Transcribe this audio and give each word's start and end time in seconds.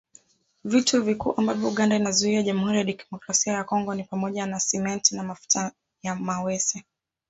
Vitu 0.63 1.03
vikuu 1.03 1.33
ambavyo 1.37 1.67
Uganda 1.67 1.95
inaiuzia 1.95 2.41
Jamuhuri 2.43 2.77
ya 2.77 2.83
Demokrasia 2.95 3.53
ya 3.53 3.63
Kongo 3.63 3.95
ni 3.95 4.03
pamoja 4.03 4.45
na 4.45 4.59
Simenti 4.59 5.15
na 5.15 5.23
mafuta 5.23 5.71
ya 6.03 6.15
mawese 6.15 6.83